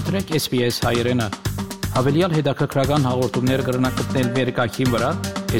մտրեք 0.00 0.30
SPS 0.38 0.78
հայերեն։ 0.86 1.20
Հավելյալ 1.92 2.32
հետաքրքրական 2.38 3.02
հաղորդումներ 3.04 3.60
կգրնակցնել 3.66 4.28
վերկայքին 4.36 4.90
վրա 4.94 5.10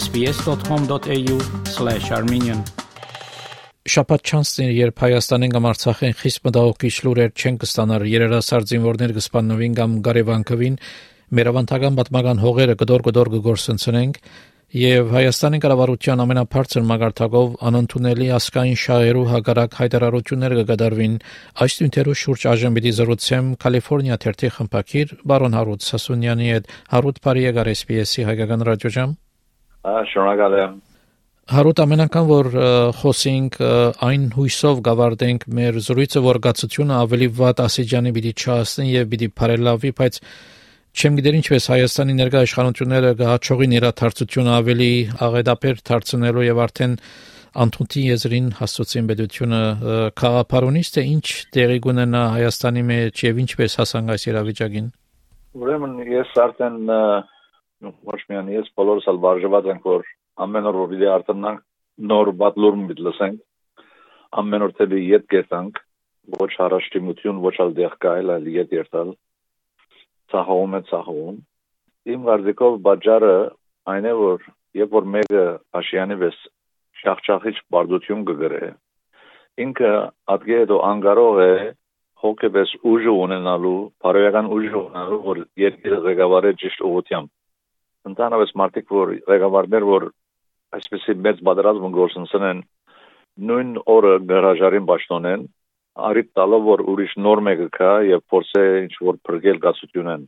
sps.com.au/armenian 0.00 2.60
Շաբաթ 3.94 4.20
չանցներ, 4.30 4.70
երբ 4.78 4.96
Հայաստանին 5.04 5.52
կամ 5.56 5.64
Արցախին 5.70 6.14
խիստ 6.22 6.40
մտահոգիչ 6.48 6.94
լուրեր 7.04 7.30
չեն 7.36 7.56
կստանալ 7.64 8.02
երերասար 8.14 8.62
զինվորներ 8.70 9.10
կսպաննովին 9.18 9.74
կամ 9.80 9.90
Գարեվանքովին, 10.08 10.74
մեր 11.36 11.46
ավանդական 11.52 11.92
պատմական 12.00 12.38
հողերը 12.40 12.74
կդոր-կդոր 12.80 13.28
կգործընծնենք, 13.36 14.14
եւ 14.70 15.08
Հայաստանի 15.10 15.58
կառավարության 15.64 16.20
ամենաբարձր 16.22 16.82
մագարտակով 16.86 17.54
անընդունելի 17.66 18.26
ասկային 18.36 18.76
շահերու 18.78 19.24
հագարակ 19.30 19.72
հայտարարություններ 19.80 20.52
կգադարվին 20.60 21.16
այս 21.64 21.74
նյութերու 21.80 22.14
շուրջ 22.20 22.44
այժմ 22.50 22.76
պիտի 22.78 22.92
զրուցեմ 23.00 23.48
Կալիֆոռնիա 23.64 24.18
թերթի 24.22 24.50
խմբակիր 24.54 25.14
բարոն 25.26 25.56
Հարութ 25.58 25.86
Սասունյանի 25.90 26.46
հետ 26.54 26.70
Հարութ 26.94 27.18
Փարիեգար 27.26 27.72
SPS-ի 27.74 28.26
հայկական 28.30 28.62
ռադիոժամ 28.70 29.16
Շնորհակալ 30.14 30.56
եմ 30.60 30.78
Հարութ 31.50 31.82
ամենական 31.82 32.30
որ 32.30 32.48
խոսենք 32.94 33.58
այն 34.06 34.30
հույսով 34.38 34.84
գավարտենք 34.86 35.48
մեր 35.58 35.82
զրույցը 35.82 36.20
որ 36.30 36.38
գացությունը 36.46 36.94
ավելի 37.00 37.28
վատ 37.40 37.62
ասիջանի 37.66 38.12
պիտի 38.14 38.34
չհասնի 38.38 38.86
եւ 38.92 39.10
պիտի 39.10 39.30
բարելավի 39.40 39.94
բայց 39.98 40.20
Չեմ 40.90 41.18
գիտեր 41.20 41.36
ինչպես 41.38 41.66
Հայաստանի 41.70 42.14
ներկա 42.18 42.40
իշխանությունները 42.46 43.10
կհաջողին 43.20 43.74
իրադարձությունը 43.78 44.54
ավելի 44.58 44.88
աղետաբեր 45.26 45.82
դարձնելու 45.90 46.46
եւ 46.46 46.62
արդեն 46.64 46.96
Անտունտի 47.64 48.02
եզրին 48.06 48.48
հասցուցին 48.58 49.10
պետությունը 49.10 49.60
քաղաքապարոնից 50.20 50.90
թե 50.96 51.04
ինչ 51.10 51.26
տեղի 51.56 51.78
կունենա 51.86 52.22
Հայաստանի 52.34 52.82
մեջ 52.90 53.22
եւ 53.26 53.40
ինչպես 53.44 53.78
հասանք 53.80 54.12
այս 54.14 54.26
իրավիճակին 54.30 54.90
Ուրեմն 55.60 55.94
ես 56.10 56.34
արդեն 56.46 56.76
ոչ 58.10 58.20
միայն 58.30 58.52
ես 58.54 58.74
բոլորս 58.78 59.08
ալ 59.10 59.22
վարժված 59.24 59.70
ենք 59.70 59.88
որ 59.90 60.06
ամեն 60.46 60.68
օր 60.70 60.78
որ 60.80 60.90
պիտի 60.90 61.10
արտանանք 61.14 61.64
նոր 62.10 62.30
բադ 62.42 62.60
լուրմ 62.64 62.84
պիտի 62.90 63.06
լսենք 63.06 63.40
ամեն 64.42 64.66
օր 64.66 64.74
թե 64.78 65.00
ետ 65.06 65.26
կերտանք 65.34 65.80
ոչ 66.40 66.52
առաջտիմություն 66.66 67.42
ոչ 67.46 67.56
ալ 67.64 67.74
դեղ 67.78 67.96
կայլ 68.04 68.32
այլ 68.36 68.48
ետ 68.58 68.78
երտալ 68.78 69.14
ցահողում 70.32 70.76
է 70.78 70.80
ցահողում 70.90 71.38
իմ 72.14 72.22
վարձիկով 72.28 72.78
բաժարը 72.86 73.34
այն 73.94 74.08
է 74.10 74.14
որ 74.20 74.46
երբ 74.80 74.96
որ 74.96 75.10
մեկը 75.16 75.44
աշյանի 75.80 76.16
վես 76.22 76.38
շախշախիչ 77.02 77.56
բարդություն 77.74 78.24
կգրե 78.30 78.70
ինքը 79.64 79.92
ադգե 80.34 80.60
դո 80.70 80.78
անգարող 80.90 81.40
է 81.44 81.52
հոգեպես 82.24 82.72
ուժը 82.90 83.12
ունենալու 83.24 83.76
բարոյական 84.04 84.50
ուժը 84.56 84.80
ունենալու 84.80 85.20
որ 85.26 85.38
երկիրը 85.62 86.00
ղեկավարի 86.06 86.52
ճիշտ 86.62 86.82
ուղությամբ 86.90 88.10
ընդհանրապես 88.10 88.52
մարդիկ 88.60 88.92
որ 88.96 89.14
ղեկավարներ 89.30 89.86
որ 89.90 90.06
այսպես 90.78 91.06
մեծ 91.26 91.40
բادرազմ 91.48 91.88
գործընծեն 91.96 92.60
նույն 93.50 93.72
օրը 93.94 94.12
գարաժարին 94.30 94.86
ճշտոնեն 94.90 95.46
արիպ 96.08 96.28
տալով 96.38 96.66
որ 96.66 96.82
ուրիշ 96.92 97.14
նոր 97.26 97.42
մեկը 97.46 97.68
կա 97.76 97.92
եւ 98.08 98.22
փորձե 98.32 98.62
ինչ 98.80 98.92
որ 99.08 99.18
բրգել 99.28 99.60
գասությունեն 99.64 100.24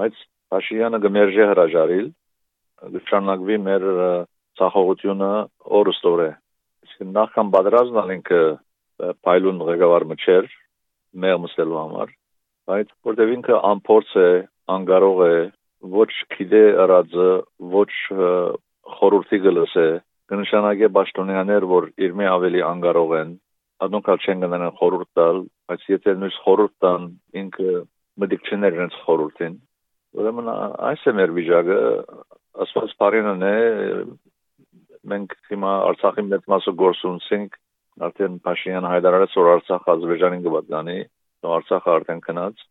բայց 0.00 0.22
Փաշինյանը 0.52 1.00
գմերժի 1.04 1.46
հրաժարիլ 1.50 2.06
դժանագվի 2.94 3.58
մեր 3.68 3.86
ցախողությունը 4.60 5.32
օրստորը 5.80 6.28
իսկ 6.88 7.04
նախքան 7.18 7.52
բادرազն 7.54 8.14
ինքը 8.18 8.42
փայլուն 9.26 9.64
ղեկավար 9.70 10.06
մչեր 10.12 10.48
մեր 11.24 11.36
մսելու 11.44 11.78
համար 11.78 12.14
բայց 12.68 12.94
որտեվ 13.08 13.34
ինքը 13.38 13.58
անփորձ 13.72 14.14
է 14.22 14.30
անկարող 14.74 15.20
է 15.28 15.34
ոչ 15.98 16.10
քիդե 16.34 16.62
ռաձը 16.90 17.28
ոչ 17.74 17.90
խորուրդի 18.98 19.38
գլսը 19.44 19.88
կնշանակե 20.32 20.88
Պաշտոնյաներ 20.96 21.66
որ 21.70 21.86
իր 22.04 22.16
մի 22.18 22.26
ավելի 22.32 22.64
անկարող 22.68 23.14
են 23.18 23.30
aduncal 23.84 24.18
չեն 24.18 24.42
գնան 24.42 24.74
խորուրդ 24.78 25.10
տալ, 25.18 25.44
բայց 25.70 25.84
եթե 25.92 26.14
նույնս 26.18 26.38
խորուրդ 26.44 26.74
տան 26.84 27.06
ինքը 27.42 27.74
մդիկչներ 28.22 28.76
իրենց 28.78 28.96
խորուրդին, 29.04 29.54
ուրեմն 30.18 30.50
այս 30.88 31.04
է 31.06 31.14
մեր 31.18 31.34
վիճակը, 31.38 31.78
ասված 32.64 32.94
բարինն 33.02 33.46
է, 33.48 33.58
մենք 35.12 35.36
հիմա 35.52 35.72
Արցախի 35.92 36.24
մեծ 36.32 36.48
մասը 36.52 36.74
գործունենք, 36.82 37.58
արդեն 38.08 38.40
Փաշինյանը 38.46 38.92
հայտարարեց, 38.94 39.36
որ 39.38 39.50
Արցախ 39.54 39.88
Ադրբեջանին 39.94 40.44
կպատկանի, 40.48 40.98
ու 41.46 41.54
Արցախը 41.58 41.92
արդեն 41.94 42.22
քնած։ 42.26 42.64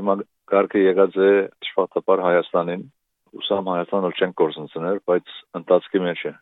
Հիմա 0.00 0.14
կարգը 0.52 0.82
եկած 0.82 1.18
է 1.22 1.32
շփոթապար 1.68 2.24
Հայաստանին, 2.26 2.86
ուսամ 3.42 3.70
Հայաստանը 3.72 4.12
չեն 4.18 4.34
գործընծներ, 4.42 5.02
բայց 5.12 5.36
ընթացքի 5.62 6.02
մեջ 6.06 6.24
է 6.30 6.32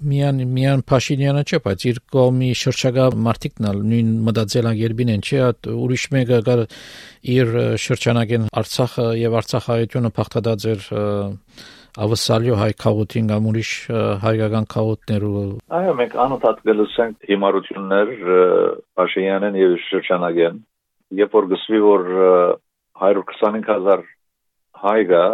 միան 0.00 0.38
միան 0.54 0.84
Փաշինյանը 0.90 1.42
չէ, 1.44 1.58
բայց 1.64 1.84
իր 1.90 1.98
կողմի 2.14 2.50
շրջակա 2.60 3.04
մարդիկն 3.26 3.68
ալ 3.70 3.82
նույն 3.90 4.14
մտածելան 4.28 4.78
երբին 4.80 5.12
են, 5.16 5.24
չէ, 5.26 5.42
ուրիշ 5.74 6.06
մեկը 6.14 6.38
գար 6.48 6.62
իր 7.34 7.52
շրջանակեն 7.84 8.48
Արցախը 8.60 9.06
եւ 9.20 9.36
Արցախայությունը 9.40 10.12
փախտած 10.20 10.66
էր 10.70 10.88
ավսալյո 11.98 12.56
հայ 12.60 12.70
քաղաքին 12.80 13.30
կամ 13.30 13.46
ուրիշ 13.50 13.70
հայկական 14.22 14.66
քաղաքներու 14.70 15.44
այո 15.74 15.94
մենք 16.00 16.12
անընդհատ 16.24 16.60
գլսենք 16.70 17.30
հիմարություններ 17.30 18.12
Փաշինյանեն 19.00 19.58
եւ 19.60 19.74
շրջանակեն 19.88 20.60
երբ 21.20 21.34
որ 21.34 21.48
գսվի 21.50 21.80
որ 21.84 22.04
125000 23.02 24.04
հայգա 24.84 25.24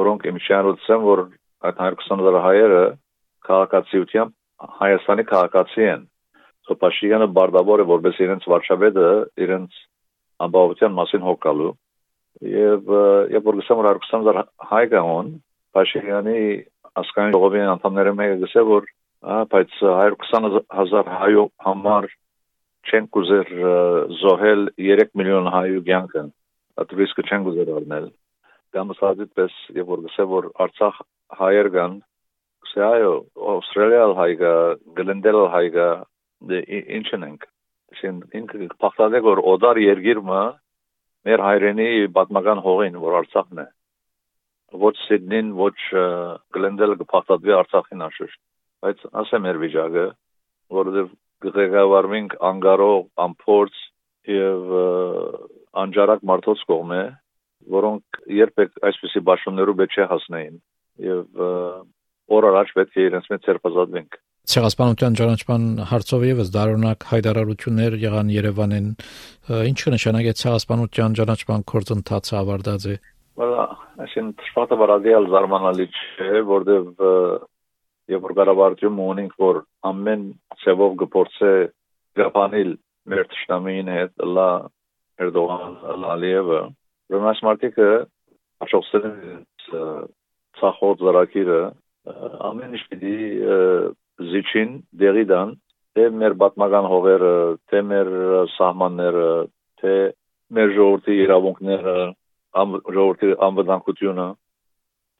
որոնք 0.00 0.26
իմիջանոցեն 0.32 1.04
որ 1.04 1.22
այդ 1.66 1.82
120000 1.84 2.40
հայերը 2.46 2.82
քաղաքացիությամբ 3.48 4.36
Հայաստանի 4.80 5.24
քաղաքացի 5.30 5.88
են։ 5.92 6.04
Սոփաշյանը 6.66 7.26
բարդավոր 7.36 7.82
է 7.82 7.86
որպես 7.90 8.20
իրենց 8.26 8.46
վարչապետը 8.52 9.08
իրենց 9.46 9.80
ամբողջության 10.46 10.96
մասին 10.96 11.26
հոգալու 11.26 11.72
եւ 12.52 12.90
երբ 13.32 13.46
որ 13.48 13.58
գսեմ 13.60 13.78
որ 13.80 13.88
20000 14.06 14.40
հայ 14.70 14.84
գան 14.92 15.30
Փաշինյանի 15.76 16.40
ասկային 17.00 17.34
ժողովի 17.36 17.62
անդամները 17.76 18.12
մեկը 18.18 18.36
գսե 18.42 18.64
որ 18.70 18.88
բայց 19.52 19.78
120000 19.84 21.10
հայո 21.20 21.44
համար 21.66 22.08
չեն 22.86 23.08
կուզեր 23.16 23.48
զոհել 24.20 24.62
3 24.88 25.08
միլիոն 25.20 25.48
հայու 25.54 25.82
կյանքը 25.88 26.24
այդ 26.82 26.94
ռիսկը 27.00 27.24
չեն 27.26 27.46
կուզեր 27.46 27.72
առնել 27.76 28.06
կամ 28.76 28.92
ասածից 28.96 29.56
երբ 29.80 29.90
որ 29.92 30.04
գսե 30.06 30.26
որ 30.32 30.48
Արցախ 30.66 31.00
հայեր 31.40 31.70
կան 31.76 31.96
Սա 32.76 32.86
այո, 32.92 33.12
Ավստրալիալ 33.56 34.10
հայգա, 34.18 34.48
գլնդել 34.98 35.36
հայգա 35.54 35.84
ինչն 36.98 37.22
ենք։ 37.24 37.46
Շեն 37.96 38.18
ինքը 38.36 38.66
փախտած 38.82 39.16
է 39.16 39.20
որ 39.24 39.40
օդար 39.52 39.80
երգիրը 39.80 40.24
մեր 41.26 41.42
հայրենի 41.46 41.86
պատմական 42.18 42.60
հողին, 42.66 42.98
որ 43.00 43.16
Արցախն 43.22 43.62
է։ 43.64 43.66
Ոչ 44.84 44.92
Սիդնին, 45.06 45.48
ոչ 45.56 45.78
գլնդել 46.58 46.94
կփախտածվի 47.00 47.56
Արցախին 47.62 48.04
աշուշ։ 48.10 48.36
Բայց 48.84 49.08
ասեմ 49.24 49.46
մեր 49.46 49.62
վիճակը, 49.64 50.06
որովհետև 50.76 51.50
ղեկավարվենք 51.56 52.38
անգարող, 52.52 53.02
ամփորձ 53.24 53.82
եւ 54.36 54.78
անջարակ 55.86 56.28
մարդոց 56.28 56.68
կողմը, 56.76 57.02
որոնք 57.80 58.24
երբեք 58.36 58.80
այսպիսի 58.90 59.28
բաշխումներով 59.32 59.86
չէ 59.86 60.10
հասնեին։ 60.12 60.56
Եվ 61.06 61.44
օր 62.26 62.46
առաջ 62.50 62.72
պետք 62.76 62.96
է 62.96 63.06
իրենց 63.10 63.28
մեջ 63.32 63.44
ցերպազատվենք 63.46 64.18
Ցեղասպանության 64.46 65.16
ճանաչման 65.18 65.62
հարցով 65.90 66.24
եւս 66.26 66.50
դարօրինակ 66.54 67.06
հայտարարություններ 67.10 67.96
եղան 68.02 68.28
Երևանին 68.36 68.88
ինչ 69.70 69.78
կնշանակե 69.86 70.34
ցեղասպանության 70.40 71.16
ճանաչման 71.18 71.66
գործընթացը 71.72 72.36
ավարտած 72.40 72.86
է 72.86 72.96
Վալա 73.36 73.64
այսին 74.06 74.28
շփոթը 74.46 74.78
վարադիալ 74.82 75.28
զարմանալի 75.34 75.86
չէ 75.96 76.42
որտեվ 76.50 77.04
եւ 78.14 78.22
որ 78.26 78.34
կառավարություն 78.38 79.00
ունենք 79.06 79.34
որ 79.42 79.60
ամեն 79.90 80.22
ցևով 80.62 80.94
գործե 81.02 81.52
գապանիլ 82.20 82.70
մեր 83.10 83.28
ճշտամին 83.34 83.90
հետ 83.96 84.26
լա 84.36 84.50
Էրդողան 85.26 86.06
Ալիևը 86.12 86.60
այս 87.30 87.42
մարտիկը 87.46 87.90
աշխոցել 88.66 89.04
ցախոտ 90.60 91.04
զրակիրը 91.06 91.60
ամեն 92.06 92.76
ինչ 92.76 92.84
պիտի 92.92 93.14
զիջին 94.32 94.72
դերիդան 95.02 95.54
թե 95.96 96.06
մեր 96.20 96.36
պատմական 96.42 96.86
հողերը, 96.92 97.34
թե 97.72 97.82
մեր 97.90 98.10
սահմանները, 98.54 99.28
թե 99.80 99.94
մեր 100.56 100.72
ժողովրդի 100.76 101.16
իրավունքները, 101.24 101.94
ժողովրդի 102.56 103.30
անվտանգությունը 103.46 104.26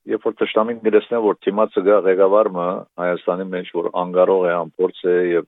երբ 0.07 0.27
որ 0.29 0.35
ճշտամին 0.41 0.81
գտեսնեն 0.87 1.23
որ 1.25 1.39
թիմացը 1.47 1.83
գա 1.87 1.97
ղեկավարը 2.07 2.67
Հայաստանի 3.03 3.47
մեջ 3.57 3.71
որ 3.77 3.89
անգարող 4.03 4.45
է 4.47 4.53
ամփորձ 4.57 5.01
է 5.11 5.17
եւ 5.33 5.47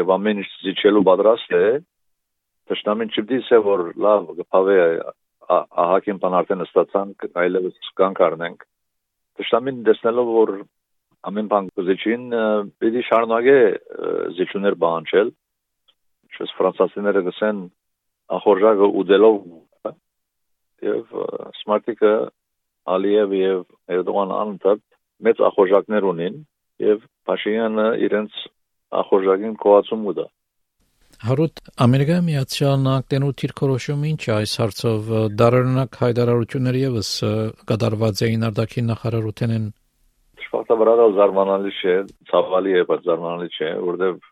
եւ 0.00 0.12
ամեն 0.16 0.40
ինչ 0.40 0.50
զիջելու 0.64 1.02
պատրաստ 1.10 1.54
է 1.58 1.64
ճշտամին 2.70 3.10
չպիտի 3.10 3.40
ասե 3.42 3.58
որ 3.66 3.82
լավ 4.06 4.28
գփավե 4.40 4.76
ահագին 5.50 6.20
բան 6.22 6.36
արդեն 6.40 6.64
ստացանք, 6.64 7.24
այլևս 7.42 7.90
կանք 7.98 8.20
առնենք։ 8.26 8.60
Դաշտամին 9.40 9.84
դեսնելով 9.86 10.30
որ 10.36 10.50
ամեն 11.30 11.46
բան 11.50 11.68
կզիչին 11.78 12.24
պիտի 12.80 13.02
շարունակե 13.08 13.56
զիչուներ 14.36 14.74
բանջել։ 14.84 15.30
Չես 16.36 16.52
ֆրանսացիները 16.58 17.22
գսեն 17.28 17.62
ախորժակը 18.36 18.88
ուդելով 19.00 19.38
եւ 20.90 21.14
սմարտիկը 21.60 22.12
Ալիև 22.94 23.34
եւ 23.38 23.64
Էրդողան 23.96 24.34
անընդհատ 24.36 24.84
մեծ 25.26 25.42
ախորժակներ 25.50 26.06
ունին 26.10 26.38
եւ 26.84 27.02
Փաշինյանը 27.28 27.88
իրենց 28.06 28.38
ախորժակին 29.00 29.56
կոացում 29.64 30.06
ուտա։ 30.12 30.26
Հարուտ 31.20 31.58
Ամերիկայի 31.84 32.22
Միացյալ 32.24 32.78
Նահանգներու 32.80 33.32
թիրքորոշումը 33.40 34.06
ինչ 34.10 34.20
է 34.24 34.30
այս 34.38 34.52
հարցով? 34.60 35.08
Դարօրինակ 35.36 35.96
հայտարարությունները 36.00 36.78
եւս 36.80 37.10
կդարված 37.68 38.22
էին 38.24 38.46
արտաքին 38.48 38.86
նախարարութենեն 38.90 39.66
Շփոթաբարալ 40.44 41.12
զարմանալի 41.18 41.72
չէ, 41.76 41.96
ցավալի 42.30 42.72
է, 42.80 42.84
բայց 42.88 43.02
զարմանալի 43.10 43.50
չէ, 43.52 43.68
որովհետեւ 43.90 44.30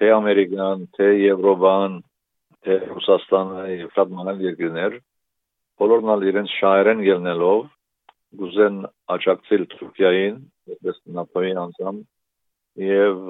թե 0.00 0.10
Ամերիկան, 0.16 0.82
թե 0.98 1.06
Եվրոպան, 1.22 1.94
թե 2.66 2.78
Ռուսաստանը 2.90 3.62
եւ 3.76 4.00
մանալ 4.16 4.42
երկրներ 4.46 4.98
բոլորն 5.78 6.12
ալ 6.16 6.26
իրենց 6.32 6.56
շահերեն 6.56 7.04
ելնելով 7.06 7.62
գուզեն 8.42 8.82
աջակցել 9.14 9.68
Թուրքիային, 9.76 10.42
որպես 10.74 10.98
ՆԱՏՕ-ի 11.22 11.54
անդամ 11.62 12.02
եւ 12.90 13.22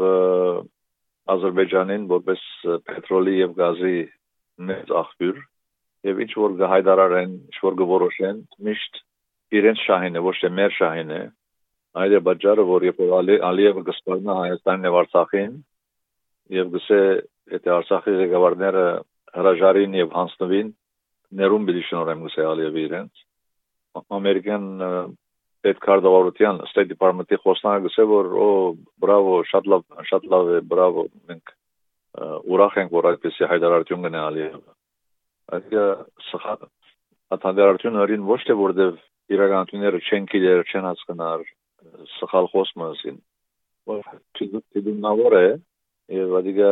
Ադրբեջանին 1.35 2.07
որպես 2.11 2.43
պետրոլի 2.87 3.35
եւ 3.37 3.55
գազի 3.59 3.97
մեծ 4.69 4.93
աղբյուր 5.01 5.41
եւ 6.07 6.21
ինչ 6.23 6.33
որ 6.39 6.55
գահայդարարեն, 6.61 7.33
ինչ 7.51 7.57
որ 7.67 7.77
գորոշեն, 7.81 8.39
միշտ 8.67 9.01
իրենց 9.59 9.83
շահին 9.87 10.19
է, 10.19 10.23
ոչ 10.27 10.35
թե 10.43 10.51
մեր 10.59 10.77
շահին 10.77 11.11
է։ 11.17 11.21
Այդ 11.97 12.13
է 12.17 12.21
բաժարը, 12.29 12.65
որ 12.71 12.87
երբ 12.87 12.99
Ալի 13.19 13.37
Ալիևը 13.51 13.83
գսպարնա 13.89 14.37
Հայաստանն 14.37 14.87
եւ 14.87 14.99
Արցախին 15.03 15.53
եւ 16.57 16.73
գսե 16.77 17.01
եթե 17.57 17.73
Արցախի 17.77 18.17
ղեկավարները 18.23 18.87
հրաժարին 19.37 19.97
եւ 19.97 20.17
հանձնվին 20.17 20.69
ներում 21.41 21.67
բիդի 21.67 21.85
շնորհեմ 21.91 22.27
գսե 22.27 22.47
Ալիևի 22.53 22.85
իրենց 22.87 23.25
ամերիկյան 25.67 25.75
պետքարտավարության 25.75 26.59
State 26.71 26.91
Department-ի 26.93 27.39
խոսնակը 27.43 27.87
գսե 27.87 28.05
որ 28.07 28.27
օ 28.39 28.49
բրավո 29.03 29.37
շատ 29.51 29.65
լավ 29.73 29.83
շատ 30.11 30.27
լավ 30.31 30.51
է 30.57 30.61
բրավո 30.71 31.03
մենք 31.31 31.53
ուրախ 32.55 32.77
ենք 32.83 32.93
որ 32.97 33.09
այդպեսի 33.11 33.49
հայտարարություն 33.51 34.05
գնա 34.07 34.23
Ալիևը 34.31 34.73
այդ 35.57 35.75
սխալ 36.31 36.63
աթանդարությունը 37.37 38.03
արին 38.07 38.29
ոչ 38.31 38.41
թե 38.47 38.57
որտեվ 38.61 38.95
իրականությունները 39.37 40.03
չեն 40.07 40.31
գիտեր 40.33 40.63
չեն 40.71 40.87
հասկնար 40.87 41.45
սխալ 42.17 42.51
խոսմասին 42.55 43.19
որ 43.91 44.03
դիդունավոր 44.39 45.39
է 45.41 45.49
եւ 46.17 46.39
adiga 46.41 46.71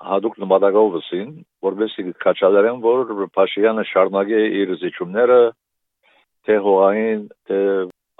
հadouk 0.00 0.38
նպատակով 0.40 0.86
վսին, 0.96 1.32
որովհետեւ 1.60 2.12
կաչալերեն, 2.24 2.78
որ 2.80 3.26
Փաշինյանը 3.36 3.82
շարունակի 3.90 4.38
իր 4.60 4.70
զիջումները 4.80 5.40
թե 6.48 6.56
հողային, 6.64 7.24
թե 7.50 7.58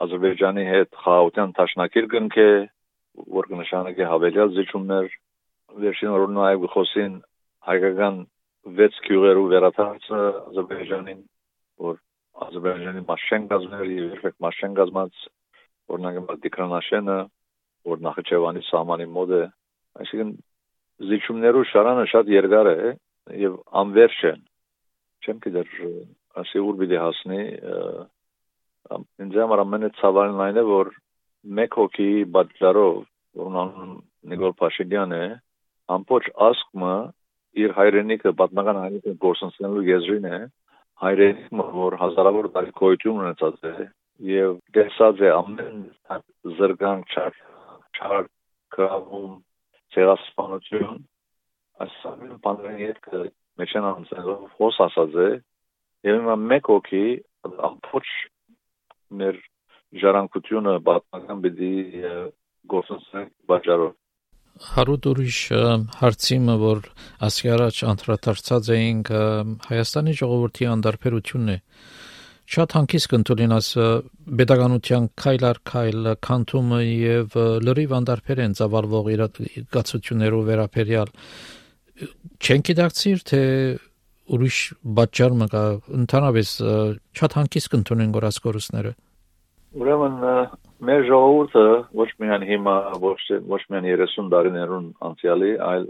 Ադրբեջանի 0.01 0.65
հետ 0.65 0.99
խաղաղության 1.05 1.51
տաշնակիր 1.57 2.07
կնքե, 2.15 2.49
որ 3.37 3.49
կնշանակի 3.51 4.07
հավելյալ 4.11 4.53
զիջումներ, 4.57 5.09
վերջին 5.85 6.15
օրը 6.17 6.29
նաև 6.37 6.69
խոսին 6.75 7.17
հայկական 7.71 8.21
6 8.81 9.01
քյուղերու 9.07 9.51
վերաթարցը 9.51 10.21
Ադրբեջանին, 10.51 11.21
որ 11.85 11.99
Ադրբեջանի 12.47 13.03
մաշեն 13.11 13.45
գազների 13.51 13.99
երբեք 14.01 14.37
մաշեն 14.47 14.77
գազված 14.81 15.25
օրինակ 15.91 16.33
դիկրանաշենը, 16.47 17.19
որ 17.91 18.03
Նախիջևանի 18.07 18.63
սահմանի 18.71 19.07
մոտ 19.17 19.35
է, 19.37 19.43
այսինքն 20.01 20.33
զիջումներու 21.11 21.67
շարանը 21.73 22.07
շատ 22.13 22.33
երկար 22.35 22.71
է 22.71 22.79
եւ 23.41 23.61
անverջ 23.83 24.19
են։ 24.31 24.41
Չեմ 25.25 25.41
գիտեր 25.45 25.71
ասի 26.41 26.65
ուր 26.65 26.81
պիտի 26.81 26.99
հասնի 27.01 27.43
ինձ 28.91 29.39
համար 29.43 29.63
ամենը 29.65 29.91
ցավալին 30.01 30.43
այն 30.47 30.61
է 30.61 30.65
որ 30.71 30.91
մեկ 31.59 31.77
հոգի 31.81 32.11
բաժարով 32.37 32.97
որոնան 33.41 33.93
Նիկոլ 34.31 34.55
Փաշինյան 34.61 35.15
է 35.17 35.25
ամբողջ 35.97 36.27
ասկմը 36.47 36.95
իր 37.65 37.75
հայրենիքը 37.79 38.33
պատմական 38.41 38.81
հայրենիքը 38.81 39.15
գործընկերելու 39.25 39.87
եզրին 39.91 40.27
է 40.31 40.41
հայրենիքը 41.05 41.67
որ 41.77 41.97
հազարավոր 42.03 42.49
տարի 42.57 42.75
գոյություն 42.81 43.23
ունեցած 43.25 43.65
է 43.71 43.87
եւ 44.31 44.59
դեսած 44.77 45.23
է 45.25 45.31
ամեն 45.37 45.79
զրգանք 46.59 47.15
չար 47.15 47.39
չար 48.01 48.29
կրավում 48.77 49.31
ցեղասպանություն 49.95 50.99
ասում 51.87 52.35
բանրեն 52.45 52.83
յետքը 52.85 53.23
մեջան 53.61 53.89
անցնելով 53.91 54.43
հոս 54.59 54.83
ասած 54.87 55.17
է 55.25 55.31
եւ 56.09 56.21
հիմա 56.21 56.37
մեկ 56.53 56.71
հոգի 56.75 57.07
ամբողջ 57.71 58.13
մեր 59.11 59.41
ժառանգությունը 60.03 60.75
բացական 60.87 61.41
բիդի 61.47 61.73
գործընկեր 62.71 63.27
բաժարով 63.51 63.97
Հարուտ 64.61 65.07
ուրիշ 65.11 65.39
հարցիմը 66.01 66.55
որ 66.61 66.81
ասի 67.27 67.51
առաջ 67.55 67.77
անդրադարձած 67.91 68.71
էինք 68.77 69.11
Հայաստանի 69.71 70.15
ժողովրդի 70.21 70.69
անդարբերությունն 70.75 71.53
է 71.55 71.59
շատ 72.51 72.75
հանկիս 72.77 73.05
կընտրին 73.13 73.55
աս 73.57 73.69
pedagogian 74.41 75.05
քայլ 75.23 75.45
առ 75.51 75.61
քայլ 75.71 76.09
քանթումը 76.27 76.81
եւ 76.83 77.37
լրիվ 77.67 77.95
անդարբեր 78.01 78.43
են 78.45 78.57
ծավալվող 78.61 79.11
իրադարձություններով 79.15 80.49
վերաբերյալ 80.51 81.13
չեն 82.41 82.65
գիտակցիր 82.71 83.23
թե 83.31 83.41
ուրիշ 84.35 84.59
բաճար 84.99 85.37
մկա 85.43 85.63
ընդհանրապես 86.01 86.51
շատ 87.21 87.37
հանկիս 87.39 87.69
կընտրեն 87.75 88.13
գորասկորուսները 88.17 88.93
ուրեմն 89.81 90.17
մեր 90.91 91.05
ժողովուրդը 91.11 91.65
ոչ 92.01 92.09
միայն 92.23 92.45
հիմա 92.51 92.75
ոչ 93.05 93.19
ոչ 93.55 93.61
միայն 93.71 93.89
30 94.03 94.31
տարիներուն 94.35 94.87
անցյալի 95.09 95.51
այլ 95.71 95.87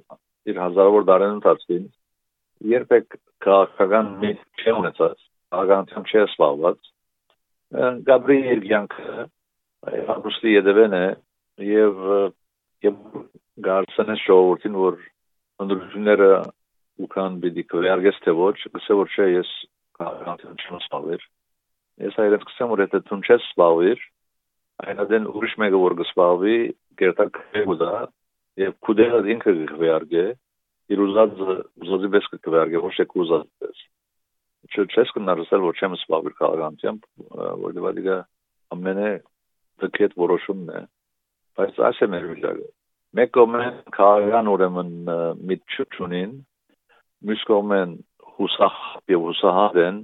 իր 0.50 0.60
հազարավոր 0.64 1.06
տարիներուն 1.10 1.40
ընթացքում 1.40 1.86
երբեք 2.74 3.18
քաղաքական 3.46 4.10
մի 4.22 4.32
չէ 4.60 4.74
ունեցած 4.80 5.26
ագանտյամ 5.60 6.08
չէ 6.10 6.24
սպալված 6.28 6.90
Գաբրիել 8.10 8.62
Գյանքը 8.66 9.26
ապրուստի 10.14 10.54
եդվեն 10.56 10.96
է 10.98 11.04
եւ 11.70 12.00
եւ 12.86 12.96
գարցնե 13.66 14.16
շոուրտին 14.24 14.78
որ 14.80 14.98
ընդրությունները 15.64 16.30
ուքան 17.06 17.36
բիդի 17.42 17.64
կվերգես 17.72 18.20
թե 18.24 18.34
ոչ 18.40 18.56
գսե 18.76 18.96
որ 19.00 19.12
չէ 19.14 19.26
ես 19.34 19.50
ագանտյամ 20.00 20.56
չեմ 20.60 20.80
սպալվիր 20.80 21.26
ես 22.06 22.18
այդպես 22.24 22.46
կսեմ 22.50 22.72
որ 22.72 22.82
եթե 22.84 23.00
դու 23.10 23.20
չես 23.28 23.46
սպալվիր 23.50 24.04
այնադեն 24.90 25.28
ուրիշ 25.30 25.54
մեկը 25.60 25.80
որ 25.84 25.96
գսպալվի 26.00 26.56
գերտակ 27.00 27.40
կգուզա 27.54 27.94
եւ 28.60 28.76
կուդերը 28.86 29.20
ինքը 29.34 29.54
կվերգե 29.70 30.26
իր 30.90 31.02
ուզած 31.06 31.42
ուզածի 31.46 32.12
պես 32.14 32.28
կվերգե 32.46 32.82
ոչ 32.84 32.94
թե 32.96 33.06
կուզած 33.14 33.48
պես 33.60 33.82
չես 34.70 35.12
կնարսել 35.16 35.62
որ 35.66 35.78
չեմ 35.80 35.94
սպասել 36.00 36.34
քաղաքանությամբ 36.40 37.06
որտեղ 37.64 37.94
դիգա 38.00 38.16
ամենը 38.76 39.10
դեպքետ 39.84 40.16
որոշումն 40.20 40.72
է 40.80 40.82
բայց 41.60 42.02
մեր 42.14 42.26
վիճակը 42.32 42.68
մեկ 43.20 43.32
կողմեն 43.36 43.78
քաղաքական 43.96 44.50
ուրեմն 44.54 44.92
միտ 45.50 45.78
չունին 45.96 46.34
մյուս 47.28 47.42
կողմեն 47.48 47.90
հուսախ 48.36 48.76
եւ 49.12 49.24
հուսահատ 49.28 49.78
են 49.86 49.96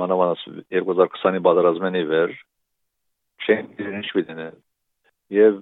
մանավանդ 0.00 0.44
2020-ի 0.72 1.40
բادرազմենի 1.46 2.02
վեր 2.10 2.36
չեն 3.46 3.68
դերնիշ 3.80 4.12
վիդենը 4.16 4.46
եւ 5.36 5.58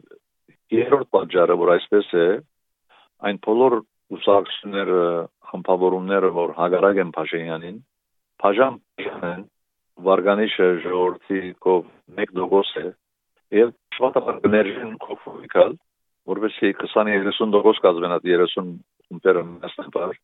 երրորդ 0.75 1.11
պատճառը 1.17 1.57
որ 1.63 1.73
այսպես 1.75 2.13
է 2.21 2.27
այն 3.29 3.41
բոլոր 3.47 3.77
ուսակցությունները 4.15 5.01
համբավորումները 5.51 6.31
որ 6.39 6.55
հագարակ 6.59 7.01
են 7.05 7.13
Փաշինյանին 7.17 7.81
Փաժան 8.45 8.79
են 9.31 9.45
վարգանիշը 10.07 10.69
ժողովրդի 10.85 11.41
կով 11.65 11.83
1% 12.27 12.85
է 12.85 13.59
եւ 13.59 13.75
շվատաբար 13.97 14.41
էներգիան 14.51 14.95
կոֆիկալ 15.05 15.75
որովհետեւ 16.31 16.87
20-30% 16.87 17.83
կազմենա 17.85 18.19
30 18.25 18.71
ունտերը 19.15 19.45
մեծ 19.51 19.91
բար 19.95 20.17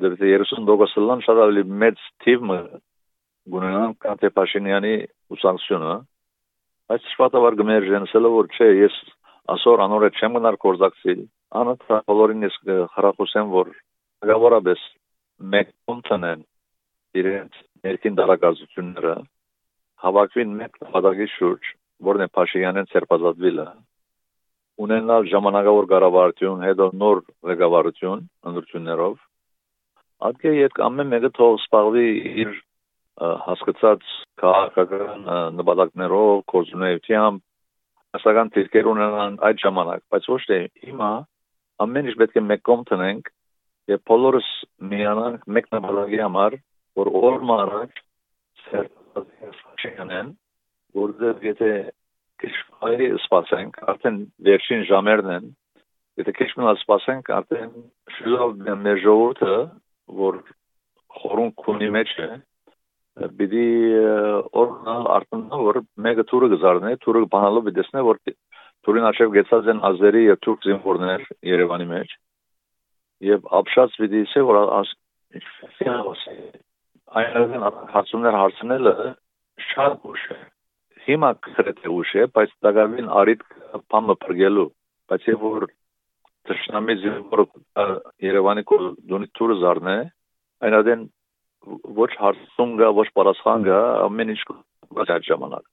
դեպի 0.00 0.30
30 0.32 0.64
դոգոսը 0.68 1.04
լան 1.08 1.22
շատ 1.26 1.40
ավելի 1.44 1.62
մեծ 1.82 2.04
թիվը 2.24 2.58
գունենան 3.52 3.94
կանտե 4.04 4.30
Փաշինյանի 4.38 4.94
ուսանքությունը 5.36 5.96
այս 6.94 7.10
շվատաբար 7.12 7.58
գներժենսելը 7.60 8.30
որ 8.36 8.48
չէ 8.56 8.68
ես 8.78 8.96
ասոր 9.56 9.84
անորը 9.86 10.10
չեմ 10.16 10.38
գնար 10.38 10.58
կորզակցիլ 10.64 11.22
անըտ 11.62 11.86
բոլորին 12.08 12.46
ես 12.48 12.58
խրախուսեմ 12.96 13.52
որ 13.52 13.72
գավորաբես 14.32 14.82
մեկ 15.52 15.72
կոնտենեն 15.90 16.44
իրենց 17.22 17.62
ներքին 17.86 18.18
դարակարծությունները 18.22 19.14
հավաքվին 20.02 20.54
մեկ 20.58 20.78
նպատակի 20.82 21.26
շուրջ, 21.36 21.72
որն 22.08 22.24
է 22.24 22.28
Փաշինյանեն 22.36 22.88
ցերպազատվելը 22.92 23.66
ունենալ 24.82 25.28
ժամանակավոր 25.32 25.88
կառավարություն, 25.92 26.64
հետո 26.66 26.86
նոր 27.02 27.20
ղեկավարություն 27.50 28.24
ընդրություններով 28.50 29.18
ադկե 30.28 30.52
ետ 30.58 30.80
ամեն 30.86 31.10
մեկը 31.12 31.30
թող 31.38 31.56
սպաղվի 31.62 32.08
իր 32.42 32.52
հասկացած 33.46 34.12
քաղաքական 34.42 35.24
նպատակներով, 35.58 36.42
կորզունեությամբ 36.52 37.42
հասական 38.16 38.52
դիրքեր 38.56 38.88
ունենան 38.92 39.38
այդ 39.48 39.62
ժամանակ, 39.62 40.04
բայց 40.12 40.28
ոչ 40.32 40.42
թե 40.50 40.58
հիմա 40.86 41.12
ամեն 41.86 42.10
ինչ 42.10 42.16
պետք 42.22 42.38
է 42.38 42.44
մեկ 42.48 42.62
կողմ 42.68 42.84
տնենք 42.92 43.32
եւ 43.92 44.02
բոլորս 44.12 44.48
միանանք 44.92 45.48
մեկ 45.56 45.68
նպատակի 45.76 46.22
համար, 46.22 46.58
որ 47.02 47.12
օրը 47.22 47.56
առաջ 47.62 48.02
սերտացիան 48.66 50.32
որտեղ 51.02 51.46
եթե 51.46 51.70
քիչմայրի 52.42 53.08
սպասենք, 53.22 53.78
արդեն 53.92 54.18
վերջին 54.46 54.82
ժամերն 54.90 55.30
են, 55.36 55.46
եթե 56.20 56.34
քիչմայրի 56.38 56.82
սպասենք, 56.82 57.30
արդեն 57.38 57.72
շուտով 58.16 58.56
մեր 58.82 59.00
ժողովուրդը, 59.06 59.56
որ 60.22 60.40
խորուն 61.22 61.52
քունի 61.62 61.88
մեջ 61.96 62.14
է, 62.26 62.28
բիդի 63.12 63.66
օրնալ 64.56 65.08
արտոնը 65.16 65.58
որ 65.62 65.78
մեկը 66.04 66.24
թուրը 66.30 66.48
գզարնե 66.54 66.92
թուրը 67.04 67.24
բանալով 67.34 67.68
դեսնե 67.76 68.04
որ 68.08 68.20
թուրին 68.86 69.08
աչև 69.10 69.34
գեցած 69.36 69.68
են 69.72 69.82
ազերի 69.88 70.22
եւ 70.26 70.38
թուրք 70.46 70.64
զինվորներ 70.68 71.26
Երևանի 71.50 71.88
մեջ 71.92 72.14
եւ 73.28 73.50
ապշած 73.60 73.98
բիդի 74.02 74.22
իսե 74.26 74.44
որ 74.48 74.62
այնքան 77.20 77.68
հարցումներ 77.92 78.38
հարցնելը 78.40 78.94
շատ 79.68 80.08
ուշ 80.12 80.24
է 80.32 80.38
հիմա 81.06 81.30
քրեթե 81.46 81.92
ուշ 81.92 82.14
է 82.16 82.26
բայց 82.36 82.56
դակավին 82.64 83.12
արիտ 83.20 83.46
փամը 83.92 84.16
բրգելու 84.24 84.68
բայց 85.12 85.28
եւ 85.32 85.46
որ 85.52 85.68
տշնամի 86.48 86.94
զինվորը 87.02 87.44
Երևանի 88.26 88.64
կողմից 88.70 89.32
թուրը 89.38 89.56
զարնե 89.62 89.96
այնադեն 90.66 91.04
ոչ 91.98 92.10
հարցում 92.18 92.72
գա, 92.80 92.88
ոչ 92.98 93.06
պատասխան 93.18 93.66
գա, 93.68 93.80
ամեն 94.08 94.32
ինչ 94.34 94.40
այդ 95.02 95.26
ժամանակ։ 95.28 95.64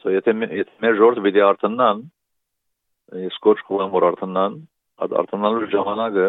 So 0.00 0.12
եթե 0.14 0.32
եթե 0.56 0.76
մեր 0.82 0.96
ժողովուրդը 0.98 1.24
պիտի 1.26 1.42
արթնան, 1.46 1.98
ես 3.20 3.36
կոչ 3.44 3.56
կողեմ 3.68 3.90
որ 3.94 4.06
արթնան, 4.10 4.56
այդ 5.04 5.16
արթնալու 5.20 5.68
ժամանակը 5.74 6.28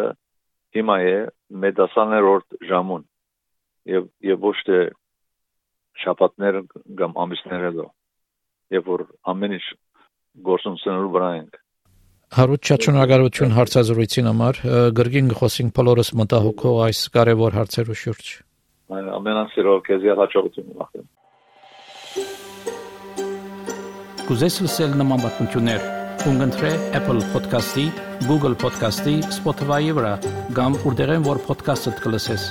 հիմա 0.76 0.96
է 1.08 1.16
10-րդ 1.62 2.58
ժամուն։ 2.68 3.06
Եվ 3.92 4.08
եւ 4.28 4.44
ոչ 4.46 4.56
թե 4.68 4.78
շաբաթներ 6.02 6.60
կամ 7.00 7.16
ամիսներ 7.24 7.64
հետո։ 7.68 7.88
Եվ 8.76 8.86
որ 8.92 9.04
ամեն 9.32 9.56
ինչ 9.58 9.66
գործունեությունն 10.48 11.10
վրա 11.16 11.30
ենք։ 11.40 11.58
Հարուտ 12.32 12.68
շնորհակալություն 12.72 13.50
հարցազրույցին 13.58 14.28
համար 14.30 14.62
գրգին 14.96 15.26
գխոսինք 15.34 15.74
բոլորս 15.76 16.10
մտահոգող 16.22 16.78
այս 16.86 17.02
կարևոր 17.18 17.60
հարցերու 17.60 17.98
շուրջ 18.02 18.32
ամենասիրով 18.92 19.82
քեզ 19.86 20.06
հաջողություն 20.20 20.72
մաղթեմ։ 20.80 21.06
Կուզես 24.28 24.58
լսել 24.64 24.96
նման 25.02 25.22
բանություններ, 25.26 25.86
կընտրե 26.24 26.72
Apple 26.98 27.22
Podcast-ի, 27.34 27.86
Google 28.28 28.56
Podcast-ի, 28.64 29.16
Spotify-ի 29.38 29.96
վրա, 29.98 30.12
կամ 30.56 30.78
որտեղեն 30.86 31.26
որ 31.28 31.42
podcast-ը 31.48 31.96
կլսես։ 32.04 32.50